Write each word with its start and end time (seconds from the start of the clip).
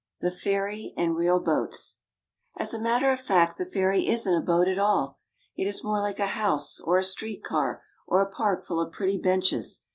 The 0.19 0.31
Ferry 0.31 0.95
and 0.97 1.15
Real 1.15 1.39
Boats 1.39 1.99
As 2.57 2.73
a 2.73 2.79
matter 2.81 3.11
of 3.11 3.19
fact 3.19 3.57
the 3.59 3.67
ferry 3.67 4.07
isn't 4.07 4.33
a 4.33 4.41
boat 4.41 4.67
at 4.67 4.79
all. 4.79 5.19
It 5.55 5.67
is 5.67 5.83
more 5.83 5.99
like 6.01 6.17
a 6.17 6.25
house 6.33 6.79
or 6.79 6.97
a 6.97 7.03
street 7.03 7.43
car 7.43 7.83
or 8.07 8.19
a 8.19 8.25
park 8.31 8.65
full 8.65 8.79
of 8.79 8.91
pretty 8.91 9.19
benches. 9.19 9.81